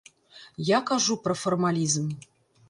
Я 0.69 0.79
кажу 0.91 1.17
пра 1.27 1.35
фармалізм. 1.43 2.09